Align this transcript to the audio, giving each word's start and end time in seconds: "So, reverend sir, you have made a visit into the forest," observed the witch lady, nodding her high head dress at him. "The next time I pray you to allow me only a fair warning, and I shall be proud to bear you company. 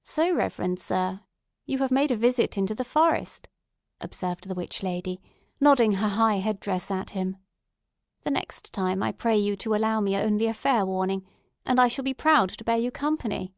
"So, 0.00 0.34
reverend 0.34 0.80
sir, 0.80 1.20
you 1.66 1.76
have 1.80 1.90
made 1.90 2.10
a 2.10 2.16
visit 2.16 2.56
into 2.56 2.74
the 2.74 2.82
forest," 2.82 3.46
observed 4.00 4.48
the 4.48 4.54
witch 4.54 4.82
lady, 4.82 5.20
nodding 5.60 5.92
her 5.92 6.08
high 6.08 6.36
head 6.36 6.60
dress 6.60 6.90
at 6.90 7.10
him. 7.10 7.36
"The 8.22 8.30
next 8.30 8.72
time 8.72 9.02
I 9.02 9.12
pray 9.12 9.36
you 9.36 9.54
to 9.56 9.74
allow 9.74 10.00
me 10.00 10.16
only 10.16 10.46
a 10.46 10.54
fair 10.54 10.86
warning, 10.86 11.26
and 11.66 11.78
I 11.78 11.88
shall 11.88 12.04
be 12.04 12.14
proud 12.14 12.48
to 12.56 12.64
bear 12.64 12.78
you 12.78 12.90
company. 12.90 13.52